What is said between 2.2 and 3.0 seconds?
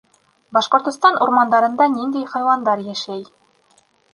хайуандар